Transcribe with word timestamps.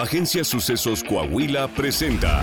Agencia 0.00 0.44
Sucesos 0.44 1.04
Coahuila 1.04 1.68
presenta 1.68 2.42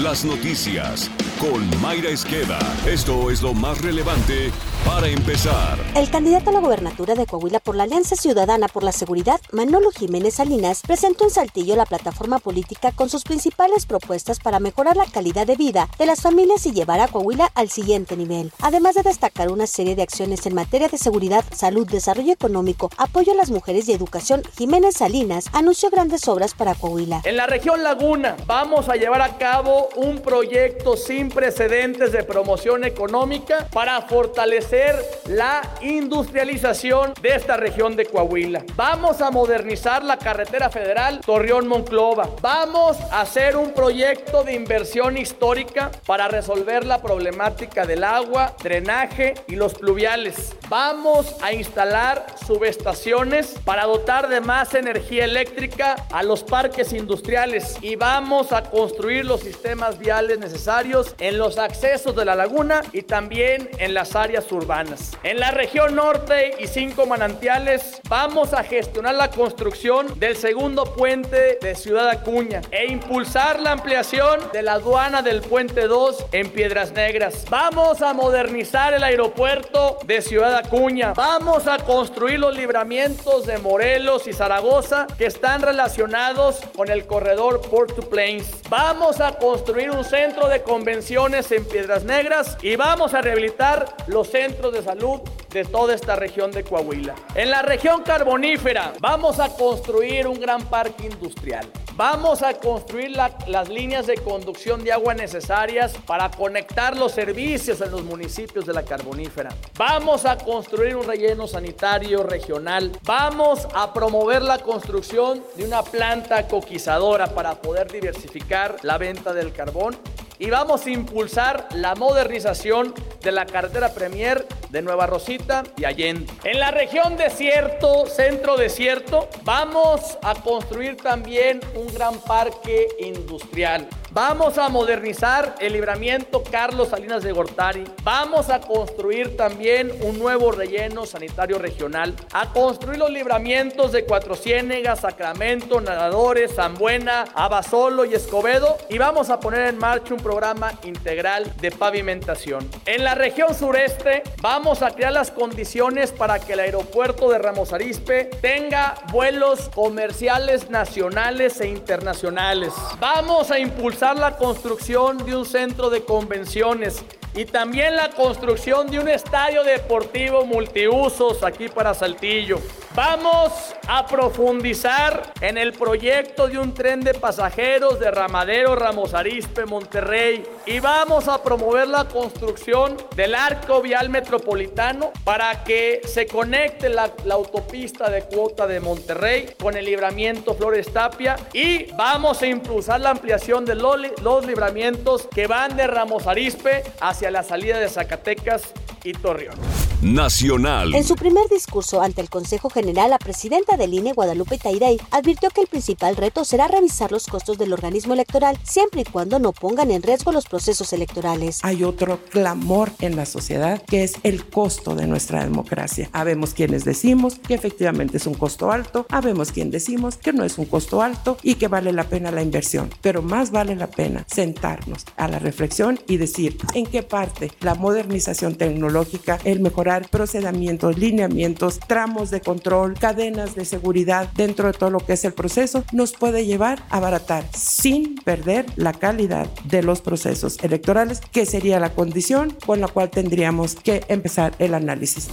Las 0.00 0.24
noticias 0.24 1.10
con 1.42 1.80
Mayra 1.80 2.08
Esqueda. 2.08 2.56
Esto 2.86 3.28
es 3.28 3.42
lo 3.42 3.52
más 3.52 3.80
relevante 3.80 4.52
para 4.86 5.08
empezar. 5.08 5.76
El 5.96 6.08
candidato 6.08 6.50
a 6.50 6.52
la 6.52 6.60
gobernatura 6.60 7.16
de 7.16 7.26
Coahuila 7.26 7.58
por 7.58 7.74
la 7.74 7.82
Alianza 7.82 8.14
Ciudadana 8.14 8.68
por 8.68 8.84
la 8.84 8.92
Seguridad, 8.92 9.40
Manolo 9.50 9.90
Jiménez 9.90 10.34
Salinas, 10.34 10.82
presentó 10.82 11.24
en 11.24 11.30
Saltillo 11.30 11.74
la 11.74 11.84
plataforma 11.84 12.38
política 12.38 12.92
con 12.92 13.08
sus 13.08 13.24
principales 13.24 13.86
propuestas 13.86 14.38
para 14.38 14.60
mejorar 14.60 14.96
la 14.96 15.06
calidad 15.06 15.44
de 15.44 15.56
vida 15.56 15.88
de 15.98 16.06
las 16.06 16.20
familias 16.20 16.64
y 16.66 16.72
llevar 16.72 17.00
a 17.00 17.08
Coahuila 17.08 17.50
al 17.56 17.70
siguiente 17.70 18.16
nivel. 18.16 18.52
Además 18.60 18.94
de 18.94 19.02
destacar 19.02 19.50
una 19.50 19.66
serie 19.66 19.96
de 19.96 20.02
acciones 20.02 20.46
en 20.46 20.54
materia 20.54 20.86
de 20.86 20.98
seguridad, 20.98 21.44
salud, 21.52 21.90
desarrollo 21.90 22.32
económico, 22.32 22.88
apoyo 22.98 23.32
a 23.32 23.36
las 23.36 23.50
mujeres 23.50 23.88
y 23.88 23.92
educación, 23.92 24.42
Jiménez 24.56 24.94
Salinas 24.94 25.46
anunció 25.52 25.90
grandes 25.90 26.28
obras 26.28 26.54
para 26.54 26.76
Coahuila. 26.76 27.22
En 27.24 27.36
la 27.36 27.48
región 27.48 27.82
Laguna 27.82 28.36
vamos 28.46 28.88
a 28.88 28.94
llevar 28.94 29.22
a 29.22 29.38
cabo 29.38 29.88
un 29.96 30.20
proyecto 30.20 30.96
sin 30.96 31.31
precedentes 31.32 32.12
de 32.12 32.22
promoción 32.22 32.84
económica 32.84 33.66
para 33.72 34.00
fortalecer 34.02 34.96
la 35.26 35.62
industrialización 35.80 37.14
de 37.20 37.34
esta 37.34 37.56
región 37.56 37.96
de 37.96 38.06
Coahuila. 38.06 38.64
Vamos 38.76 39.20
a 39.20 39.30
modernizar 39.30 40.04
la 40.04 40.18
carretera 40.18 40.70
federal 40.70 41.20
Torreón-Monclova. 41.24 42.30
Vamos 42.40 42.98
a 43.10 43.22
hacer 43.22 43.56
un 43.56 43.72
proyecto 43.72 44.44
de 44.44 44.54
inversión 44.54 45.16
histórica 45.16 45.90
para 46.06 46.28
resolver 46.28 46.84
la 46.84 47.02
problemática 47.02 47.86
del 47.86 48.04
agua, 48.04 48.54
drenaje 48.62 49.34
y 49.48 49.56
los 49.56 49.74
pluviales. 49.74 50.54
Vamos 50.68 51.36
a 51.42 51.52
instalar 51.52 52.26
subestaciones 52.46 53.54
para 53.64 53.84
dotar 53.84 54.28
de 54.28 54.40
más 54.40 54.74
energía 54.74 55.24
eléctrica 55.24 55.96
a 56.10 56.22
los 56.22 56.42
parques 56.42 56.92
industriales 56.92 57.76
y 57.80 57.96
vamos 57.96 58.52
a 58.52 58.62
construir 58.62 59.24
los 59.24 59.40
sistemas 59.40 59.98
viales 59.98 60.38
necesarios 60.38 61.14
en 61.22 61.38
los 61.38 61.56
accesos 61.56 62.16
de 62.16 62.24
la 62.24 62.34
laguna 62.34 62.82
y 62.92 63.02
también 63.02 63.70
en 63.78 63.94
las 63.94 64.16
áreas 64.16 64.50
urbanas. 64.50 65.16
En 65.22 65.38
la 65.38 65.52
región 65.52 65.94
norte 65.94 66.56
y 66.58 66.66
cinco 66.66 67.06
manantiales 67.06 68.00
vamos 68.08 68.52
a 68.52 68.64
gestionar 68.64 69.14
la 69.14 69.30
construcción 69.30 70.18
del 70.18 70.36
segundo 70.36 70.82
puente 70.82 71.58
de 71.62 71.76
Ciudad 71.76 72.08
Acuña 72.08 72.60
e 72.72 72.86
impulsar 72.90 73.60
la 73.60 73.70
ampliación 73.70 74.40
de 74.52 74.62
la 74.62 74.74
aduana 74.74 75.22
del 75.22 75.42
puente 75.42 75.86
2 75.86 76.26
en 76.32 76.50
Piedras 76.50 76.90
Negras. 76.90 77.44
Vamos 77.48 78.02
a 78.02 78.12
modernizar 78.14 78.92
el 78.92 79.04
aeropuerto 79.04 79.98
de 80.04 80.22
Ciudad 80.22 80.56
Acuña. 80.56 81.12
Vamos 81.14 81.68
a 81.68 81.78
construir 81.78 82.40
los 82.40 82.56
libramientos 82.56 83.46
de 83.46 83.58
Morelos 83.58 84.26
y 84.26 84.32
Zaragoza 84.32 85.06
que 85.16 85.26
están 85.26 85.62
relacionados 85.62 86.60
con 86.76 86.90
el 86.90 87.06
corredor 87.06 87.60
Port 87.60 87.94
to 87.94 88.08
Plains. 88.10 88.50
Vamos 88.68 89.20
a 89.20 89.38
construir 89.38 89.92
un 89.92 90.02
centro 90.02 90.48
de 90.48 90.62
convenciones 91.02 91.50
en 91.50 91.64
Piedras 91.64 92.04
Negras 92.04 92.56
y 92.62 92.76
vamos 92.76 93.12
a 93.12 93.20
rehabilitar 93.20 93.96
los 94.06 94.28
centros 94.28 94.72
de 94.72 94.82
salud 94.82 95.20
de 95.50 95.64
toda 95.64 95.94
esta 95.94 96.14
región 96.14 96.52
de 96.52 96.62
Coahuila. 96.62 97.16
En 97.34 97.50
la 97.50 97.62
región 97.62 98.04
carbonífera 98.04 98.92
vamos 99.00 99.40
a 99.40 99.48
construir 99.48 100.28
un 100.28 100.38
gran 100.38 100.64
parque 100.66 101.06
industrial. 101.06 101.68
Vamos 101.94 102.42
a 102.42 102.54
construir 102.54 103.14
las 103.46 103.68
líneas 103.68 104.06
de 104.06 104.14
conducción 104.14 104.82
de 104.82 104.92
agua 104.92 105.12
necesarias 105.12 105.92
para 106.06 106.30
conectar 106.30 106.96
los 106.96 107.12
servicios 107.12 107.82
en 107.82 107.90
los 107.90 108.02
municipios 108.02 108.64
de 108.64 108.72
la 108.72 108.82
carbonífera. 108.82 109.50
Vamos 109.76 110.24
a 110.24 110.38
construir 110.38 110.96
un 110.96 111.06
relleno 111.06 111.46
sanitario 111.46 112.22
regional. 112.22 112.92
Vamos 113.04 113.68
a 113.74 113.92
promover 113.92 114.40
la 114.40 114.58
construcción 114.60 115.44
de 115.54 115.66
una 115.66 115.82
planta 115.82 116.48
coquizadora 116.48 117.26
para 117.26 117.56
poder 117.56 117.92
diversificar 117.92 118.76
la 118.82 118.96
venta 118.96 119.34
del 119.34 119.52
carbón 119.52 119.94
y 120.42 120.50
vamos 120.50 120.86
a 120.86 120.90
impulsar 120.90 121.68
la 121.72 121.94
modernización 121.94 122.92
de 123.22 123.30
la 123.30 123.46
carretera 123.46 123.94
Premier 123.94 124.44
de 124.70 124.82
Nueva 124.82 125.06
Rosita 125.06 125.62
y 125.76 125.84
Allende. 125.84 126.26
En 126.42 126.58
la 126.58 126.72
región 126.72 127.16
desierto, 127.16 128.06
centro 128.06 128.56
desierto, 128.56 129.28
vamos 129.44 130.18
a 130.20 130.34
construir 130.34 130.96
también 130.96 131.60
un 131.76 131.94
gran 131.94 132.18
parque 132.18 132.88
industrial. 132.98 133.88
Vamos 134.14 134.58
a 134.58 134.68
modernizar 134.68 135.54
el 135.58 135.72
libramiento 135.72 136.42
Carlos 136.42 136.88
Salinas 136.90 137.22
de 137.22 137.32
Gortari. 137.32 137.84
Vamos 138.04 138.50
a 138.50 138.60
construir 138.60 139.38
también 139.38 139.90
un 140.02 140.18
nuevo 140.18 140.52
relleno 140.52 141.06
sanitario 141.06 141.58
regional. 141.58 142.14
A 142.34 142.52
construir 142.52 142.98
los 142.98 143.10
libramientos 143.10 143.90
de 143.90 144.04
Cuatro 144.04 144.34
Ciénegas, 144.34 145.00
Sacramento, 145.00 145.80
Nadadores, 145.80 146.52
San 146.52 146.74
Buena, 146.74 147.24
Abasolo 147.34 148.04
y 148.04 148.12
Escobedo. 148.12 148.76
Y 148.90 148.98
vamos 148.98 149.30
a 149.30 149.40
poner 149.40 149.68
en 149.68 149.78
marcha 149.78 150.12
un 150.12 150.20
programa 150.20 150.74
integral 150.84 151.50
de 151.62 151.70
pavimentación. 151.70 152.68
En 152.84 153.04
la 153.04 153.14
región 153.14 153.54
sureste 153.54 154.24
vamos 154.42 154.82
a 154.82 154.90
crear 154.90 155.14
las 155.14 155.30
condiciones 155.30 156.12
para 156.12 156.38
que 156.38 156.52
el 156.52 156.60
aeropuerto 156.60 157.30
de 157.30 157.38
Ramos 157.38 157.72
Arizpe 157.72 158.26
tenga 158.42 158.94
vuelos 159.10 159.70
comerciales 159.74 160.68
nacionales 160.68 161.62
e 161.62 161.68
internacionales. 161.68 162.74
Vamos 163.00 163.50
a 163.50 163.58
impulsar 163.58 164.01
la 164.02 164.36
construcción 164.36 165.16
de 165.18 165.36
un 165.36 165.46
centro 165.46 165.88
de 165.88 166.04
convenciones 166.04 167.04
y 167.34 167.44
también 167.44 167.96
la 167.96 168.10
construcción 168.10 168.90
de 168.90 168.98
un 168.98 169.08
estadio 169.08 169.64
deportivo 169.64 170.44
multiusos 170.44 171.42
aquí 171.42 171.68
para 171.68 171.94
Saltillo. 171.94 172.58
Vamos 172.94 173.74
a 173.88 174.06
profundizar 174.06 175.32
en 175.40 175.56
el 175.56 175.72
proyecto 175.72 176.46
de 176.46 176.58
un 176.58 176.74
tren 176.74 177.00
de 177.00 177.14
pasajeros 177.14 177.98
de 177.98 178.10
Ramadero 178.10 178.76
Ramos 178.76 179.14
Arispe 179.14 179.64
Monterrey 179.64 180.44
y 180.66 180.78
vamos 180.78 181.26
a 181.26 181.42
promover 181.42 181.88
la 181.88 182.04
construcción 182.04 182.98
del 183.16 183.34
arco 183.34 183.80
vial 183.80 184.10
metropolitano 184.10 185.10
para 185.24 185.64
que 185.64 186.02
se 186.04 186.26
conecte 186.26 186.90
la, 186.90 187.10
autopista 187.30 188.10
de 188.10 188.24
cuota 188.24 188.66
de 188.66 188.78
Monterrey 188.80 189.54
con 189.58 189.74
el 189.74 189.86
libramiento 189.86 190.54
Flores 190.54 190.92
Tapia 190.92 191.36
y 191.54 191.90
vamos 191.92 192.42
a 192.42 192.46
impulsar 192.46 193.00
la 193.00 193.10
ampliación 193.10 193.64
de 193.64 193.74
los, 193.74 193.96
los 194.20 194.44
libramientos 194.44 195.28
que 195.34 195.46
van 195.46 195.78
de 195.78 195.86
Ramos 195.86 196.26
Arispe 196.26 196.82
hacia 197.00 197.21
la 197.30 197.42
salida 197.42 197.78
de 197.78 197.88
Zacatecas 197.88 198.62
y 199.04 199.12
Torreón. 199.12 199.71
Nacional. 200.02 200.96
En 200.96 201.04
su 201.04 201.14
primer 201.14 201.48
discurso 201.48 202.02
ante 202.02 202.20
el 202.20 202.28
Consejo 202.28 202.68
General, 202.68 203.08
la 203.10 203.18
presidenta 203.18 203.76
del 203.76 203.94
INE, 203.94 204.14
Guadalupe 204.14 204.58
Tairey, 204.58 205.00
advirtió 205.12 205.48
que 205.50 205.60
el 205.60 205.68
principal 205.68 206.16
reto 206.16 206.44
será 206.44 206.66
revisar 206.66 207.12
los 207.12 207.28
costos 207.28 207.56
del 207.56 207.72
organismo 207.72 208.12
electoral, 208.12 208.58
siempre 208.64 209.02
y 209.02 209.04
cuando 209.04 209.38
no 209.38 209.52
pongan 209.52 209.92
en 209.92 210.02
riesgo 210.02 210.32
los 210.32 210.46
procesos 210.46 210.92
electorales. 210.92 211.60
Hay 211.62 211.84
otro 211.84 212.18
clamor 212.30 212.90
en 212.98 213.14
la 213.14 213.26
sociedad 213.26 213.80
que 213.80 214.02
es 214.02 214.14
el 214.24 214.44
costo 214.44 214.96
de 214.96 215.06
nuestra 215.06 215.44
democracia. 215.44 216.10
Habemos 216.12 216.52
quienes 216.52 216.84
decimos 216.84 217.36
que 217.38 217.54
efectivamente 217.54 218.16
es 218.16 218.26
un 218.26 218.34
costo 218.34 218.72
alto, 218.72 219.06
habemos 219.08 219.52
quienes 219.52 219.72
decimos 219.72 220.16
que 220.16 220.32
no 220.32 220.42
es 220.42 220.58
un 220.58 220.64
costo 220.64 221.00
alto 221.00 221.36
y 221.44 221.54
que 221.54 221.68
vale 221.68 221.92
la 221.92 222.08
pena 222.08 222.32
la 222.32 222.42
inversión, 222.42 222.90
pero 223.02 223.22
más 223.22 223.52
vale 223.52 223.76
la 223.76 223.86
pena 223.86 224.26
sentarnos 224.28 225.04
a 225.16 225.28
la 225.28 225.38
reflexión 225.38 226.00
y 226.08 226.16
decir 226.16 226.58
en 226.74 226.86
qué 226.86 227.04
parte 227.04 227.52
la 227.60 227.76
modernización 227.76 228.56
tecnológica, 228.56 229.38
el 229.44 229.60
mejorar 229.60 229.91
procedimientos, 230.00 230.98
lineamientos, 230.98 231.78
tramos 231.80 232.30
de 232.30 232.40
control, 232.40 232.94
cadenas 232.98 233.54
de 233.54 233.64
seguridad 233.64 234.28
dentro 234.34 234.66
de 234.66 234.72
todo 234.72 234.90
lo 234.90 235.00
que 235.00 235.12
es 235.14 235.24
el 235.24 235.34
proceso, 235.34 235.84
nos 235.92 236.12
puede 236.12 236.46
llevar 236.46 236.82
a 236.90 236.96
abaratar 236.96 237.44
sin 237.54 238.16
perder 238.16 238.66
la 238.76 238.92
calidad 238.92 239.48
de 239.64 239.82
los 239.82 240.00
procesos 240.00 240.58
electorales, 240.62 241.20
que 241.32 241.46
sería 241.46 241.78
la 241.78 241.94
condición 241.94 242.56
con 242.64 242.80
la 242.80 242.88
cual 242.88 243.10
tendríamos 243.10 243.74
que 243.74 244.04
empezar 244.08 244.54
el 244.58 244.74
análisis. 244.74 245.28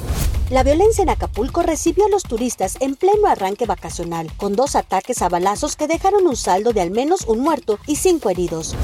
La 0.50 0.64
violencia 0.64 1.04
en 1.04 1.10
Acapulco 1.10 1.62
recibió 1.62 2.06
a 2.06 2.10
los 2.10 2.24
turistas 2.24 2.78
en 2.80 2.96
pleno 2.96 3.28
arranque 3.28 3.66
vacacional, 3.66 4.32
con 4.36 4.56
dos 4.56 4.76
ataques 4.76 5.22
a 5.22 5.30
balazos 5.30 5.76
que 5.76 5.88
dejaron 5.88 6.26
un 6.26 6.36
saldo 6.36 6.74
de 6.74 6.82
al 6.82 6.92
menos 6.92 7.26
un 7.28 7.40
muerto 7.40 7.80
y 7.86 7.96
cinco 7.96 8.30
heridos. 8.30 8.76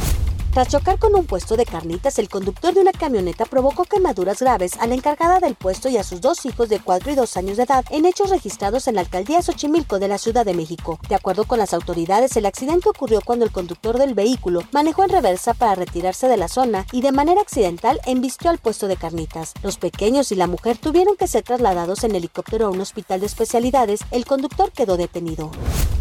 Tras 0.55 0.69
chocar 0.69 0.97
con 0.97 1.13
un 1.15 1.25
puesto 1.25 1.57
de 1.57 1.65
carnitas, 1.65 2.17
el 2.17 2.29
conductor 2.29 2.73
de 2.73 2.79
una 2.79 2.93
camioneta 2.93 3.43
provocó 3.43 3.83
quemaduras 3.83 4.39
graves 4.39 4.77
a 4.79 4.87
la 4.87 4.95
encargada 4.95 5.41
del 5.41 5.55
puesto 5.55 5.89
y 5.89 5.97
a 5.97 6.03
sus 6.05 6.21
dos 6.21 6.45
hijos 6.45 6.69
de 6.69 6.79
4 6.79 7.11
y 7.11 7.15
2 7.15 7.35
años 7.35 7.57
de 7.57 7.63
edad 7.63 7.83
en 7.89 8.05
hechos 8.05 8.29
registrados 8.29 8.87
en 8.87 8.95
la 8.95 9.01
alcaldía 9.01 9.41
Xochimilco 9.41 9.99
de 9.99 10.07
la 10.07 10.17
Ciudad 10.17 10.45
de 10.45 10.53
México. 10.53 10.97
De 11.09 11.15
acuerdo 11.15 11.43
con 11.43 11.59
las 11.59 11.73
autoridades, 11.73 12.37
el 12.37 12.45
accidente 12.45 12.87
ocurrió 12.87 13.19
cuando 13.19 13.43
el 13.43 13.51
conductor 13.51 13.97
del 13.97 14.13
vehículo 14.13 14.61
manejó 14.71 15.03
en 15.03 15.09
reversa 15.09 15.53
para 15.53 15.75
retirarse 15.75 16.29
de 16.29 16.37
la 16.37 16.47
zona 16.47 16.85
y 16.93 17.01
de 17.01 17.11
manera 17.11 17.41
accidental 17.41 17.99
embistió 18.05 18.49
al 18.49 18.57
puesto 18.57 18.87
de 18.87 18.95
carnitas. 18.95 19.55
Los 19.61 19.77
pequeños 19.77 20.31
y 20.31 20.35
la 20.35 20.47
mujer 20.47 20.77
tuvieron 20.77 21.17
que 21.17 21.27
ser 21.27 21.43
trasladados 21.43 22.05
en 22.05 22.15
helicóptero 22.15 22.67
a 22.67 22.69
un 22.69 22.79
hospital 22.79 23.19
de 23.19 23.25
especialidades. 23.25 23.99
El 24.09 24.23
conductor 24.23 24.71
quedó 24.71 24.95
detenido. 24.95 25.51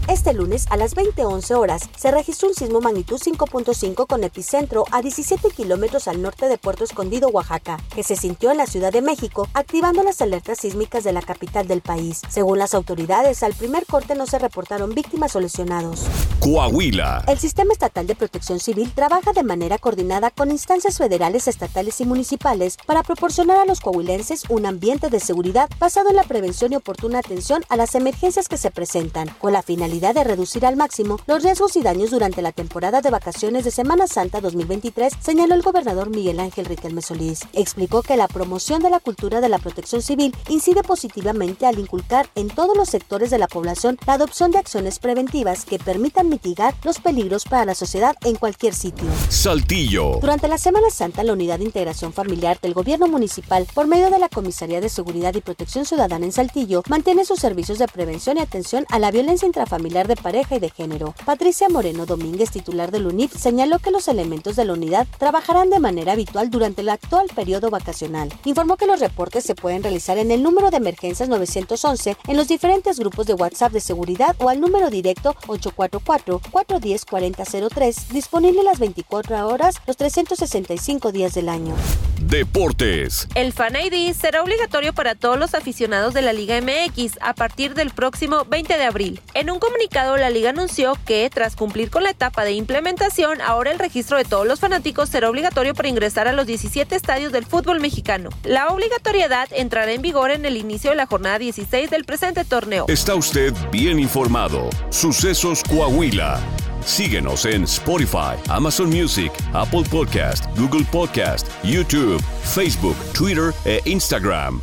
Este 0.06 0.34
lunes 0.34 0.66
a 0.68 0.76
las 0.76 0.94
20:11 0.94 1.54
horas 1.54 1.88
se 1.96 2.10
registró 2.10 2.48
un 2.48 2.54
sismo 2.54 2.82
magnitud 2.82 3.18
5.5 3.18 4.06
con 4.06 4.22
epicentro 4.22 4.84
a 4.90 5.00
17 5.00 5.48
kilómetros 5.50 6.08
al 6.08 6.20
norte 6.20 6.46
de 6.46 6.58
Puerto 6.58 6.84
Escondido, 6.84 7.28
Oaxaca, 7.28 7.78
que 7.94 8.02
se 8.02 8.14
sintió 8.14 8.50
en 8.50 8.58
la 8.58 8.66
Ciudad 8.66 8.92
de 8.92 9.00
México, 9.00 9.48
activando 9.54 10.02
las 10.02 10.20
alertas 10.20 10.58
sísmicas 10.58 11.04
de 11.04 11.14
la 11.14 11.22
capital 11.22 11.66
del 11.66 11.80
país. 11.80 12.20
Según 12.28 12.58
las 12.58 12.74
autoridades, 12.74 13.42
al 13.42 13.54
primer 13.54 13.86
corte 13.86 14.14
no 14.14 14.26
se 14.26 14.38
reportaron 14.38 14.94
víctimas 14.94 15.34
o 15.36 15.40
lesionados. 15.40 16.02
Coahuila. 16.40 17.24
El 17.26 17.38
Sistema 17.38 17.72
Estatal 17.72 18.06
de 18.06 18.14
Protección 18.14 18.60
Civil 18.60 18.92
trabaja 18.94 19.32
de 19.32 19.42
manera 19.42 19.78
coordinada 19.78 20.30
con 20.30 20.50
instancias 20.50 20.98
federales, 20.98 21.48
estatales 21.48 22.02
y 22.02 22.04
municipales 22.04 22.76
para 22.84 23.02
proporcionar 23.02 23.56
a 23.56 23.64
los 23.64 23.80
coahuilenses 23.80 24.44
un 24.50 24.66
ambiente 24.66 25.08
de 25.08 25.20
seguridad 25.20 25.70
basado 25.78 26.10
en 26.10 26.16
la 26.16 26.24
prevención 26.24 26.74
y 26.74 26.76
oportuna 26.76 27.20
atención 27.20 27.64
a 27.70 27.76
las 27.76 27.94
emergencias 27.94 28.48
que 28.48 28.58
se 28.58 28.70
presentan, 28.70 29.28
con 29.38 29.54
la 29.54 29.62
finalidad 29.62 29.93
de 30.00 30.24
reducir 30.24 30.66
al 30.66 30.76
máximo 30.76 31.20
los 31.26 31.42
riesgos 31.44 31.76
y 31.76 31.82
daños 31.82 32.10
durante 32.10 32.42
la 32.42 32.50
temporada 32.50 33.00
de 33.00 33.10
vacaciones 33.10 33.64
de 33.64 33.70
Semana 33.70 34.08
Santa 34.08 34.40
2023, 34.40 35.12
señaló 35.20 35.54
el 35.54 35.62
gobernador 35.62 36.10
Miguel 36.10 36.40
Ángel 36.40 36.66
Riquelme 36.66 37.00
Solís. 37.00 37.42
Explicó 37.52 38.02
que 38.02 38.16
la 38.16 38.26
promoción 38.26 38.82
de 38.82 38.90
la 38.90 38.98
cultura 38.98 39.40
de 39.40 39.48
la 39.48 39.58
protección 39.58 40.02
civil 40.02 40.34
incide 40.48 40.82
positivamente 40.82 41.64
al 41.64 41.78
inculcar 41.78 42.28
en 42.34 42.48
todos 42.48 42.76
los 42.76 42.88
sectores 42.88 43.30
de 43.30 43.38
la 43.38 43.46
población 43.46 43.96
la 44.04 44.14
adopción 44.14 44.50
de 44.50 44.58
acciones 44.58 44.98
preventivas 44.98 45.64
que 45.64 45.78
permitan 45.78 46.28
mitigar 46.28 46.74
los 46.82 46.98
peligros 46.98 47.44
para 47.44 47.64
la 47.64 47.76
sociedad 47.76 48.16
en 48.24 48.34
cualquier 48.34 48.74
sitio. 48.74 49.06
Saltillo. 49.28 50.18
Durante 50.20 50.48
la 50.48 50.58
Semana 50.58 50.90
Santa, 50.90 51.22
la 51.22 51.34
Unidad 51.34 51.60
de 51.60 51.66
Integración 51.66 52.12
Familiar 52.12 52.58
del 52.60 52.74
Gobierno 52.74 53.06
Municipal, 53.06 53.68
por 53.72 53.86
medio 53.86 54.10
de 54.10 54.18
la 54.18 54.28
Comisaría 54.28 54.80
de 54.80 54.88
Seguridad 54.88 55.34
y 55.34 55.40
Protección 55.40 55.84
Ciudadana 55.84 56.26
en 56.26 56.32
Saltillo, 56.32 56.82
mantiene 56.88 57.24
sus 57.24 57.38
servicios 57.38 57.78
de 57.78 57.86
prevención 57.86 58.38
y 58.38 58.40
atención 58.40 58.86
a 58.90 58.98
la 58.98 59.12
violencia 59.12 59.46
intrafamiliar 59.46 59.83
de 59.84 60.16
pareja 60.16 60.56
y 60.56 60.58
de 60.58 60.70
género. 60.70 61.14
Patricia 61.26 61.68
Moreno 61.68 62.06
Domínguez, 62.06 62.50
titular 62.50 62.90
del 62.90 63.06
UNIF, 63.06 63.36
señaló 63.36 63.78
que 63.78 63.90
los 63.90 64.08
elementos 64.08 64.56
de 64.56 64.64
la 64.64 64.72
unidad 64.72 65.06
trabajarán 65.18 65.68
de 65.68 65.78
manera 65.78 66.12
habitual 66.12 66.50
durante 66.50 66.80
el 66.80 66.88
actual 66.88 67.26
periodo 67.34 67.68
vacacional. 67.70 68.32
Informó 68.44 68.76
que 68.76 68.86
los 68.86 69.00
reportes 69.00 69.44
se 69.44 69.54
pueden 69.54 69.82
realizar 69.82 70.16
en 70.16 70.30
el 70.30 70.42
número 70.42 70.70
de 70.70 70.78
emergencias 70.78 71.28
911 71.28 72.16
en 72.26 72.36
los 72.36 72.48
diferentes 72.48 72.98
grupos 72.98 73.26
de 73.26 73.34
WhatsApp 73.34 73.72
de 73.72 73.80
seguridad 73.80 74.34
o 74.38 74.48
al 74.48 74.60
número 74.60 74.88
directo 74.88 75.34
844-410-4003, 75.46 78.08
disponible 78.08 78.62
las 78.62 78.78
24 78.78 79.46
horas, 79.46 79.76
los 79.86 79.98
365 79.98 81.12
días 81.12 81.34
del 81.34 81.50
año. 81.50 81.74
Deportes. 82.20 83.28
El 83.34 83.52
Fan 83.52 83.74
ID 83.76 84.14
será 84.14 84.42
obligatorio 84.42 84.94
para 84.94 85.14
todos 85.14 85.38
los 85.38 85.54
aficionados 85.54 86.14
de 86.14 86.22
la 86.22 86.32
Liga 86.32 86.58
MX 86.60 87.18
a 87.20 87.34
partir 87.34 87.74
del 87.74 87.90
próximo 87.90 88.46
20 88.46 88.78
de 88.78 88.84
abril. 88.84 89.20
En 89.34 89.50
un 89.50 89.58
comunicado, 89.74 90.16
la 90.16 90.30
liga 90.30 90.50
anunció 90.50 90.96
que, 91.04 91.28
tras 91.34 91.56
cumplir 91.56 91.90
con 91.90 92.04
la 92.04 92.10
etapa 92.10 92.44
de 92.44 92.52
implementación, 92.52 93.40
ahora 93.40 93.72
el 93.72 93.80
registro 93.80 94.16
de 94.16 94.24
todos 94.24 94.46
los 94.46 94.60
fanáticos 94.60 95.08
será 95.08 95.28
obligatorio 95.28 95.74
para 95.74 95.88
ingresar 95.88 96.28
a 96.28 96.32
los 96.32 96.46
17 96.46 96.94
estadios 96.94 97.32
del 97.32 97.44
fútbol 97.44 97.80
mexicano. 97.80 98.30
La 98.44 98.68
obligatoriedad 98.68 99.48
entrará 99.50 99.90
en 99.90 100.00
vigor 100.00 100.30
en 100.30 100.46
el 100.46 100.56
inicio 100.56 100.90
de 100.90 100.96
la 100.96 101.06
jornada 101.06 101.40
16 101.40 101.90
del 101.90 102.04
presente 102.04 102.44
torneo. 102.44 102.84
Está 102.86 103.16
usted 103.16 103.52
bien 103.72 103.98
informado. 103.98 104.70
Sucesos 104.90 105.64
Coahuila. 105.64 106.38
Síguenos 106.84 107.44
en 107.44 107.64
Spotify, 107.64 108.36
Amazon 108.48 108.90
Music, 108.90 109.32
Apple 109.54 109.84
Podcast, 109.90 110.44
Google 110.56 110.84
Podcast, 110.92 111.48
YouTube, 111.64 112.22
Facebook, 112.44 112.96
Twitter 113.12 113.52
e 113.64 113.80
Instagram. 113.86 114.60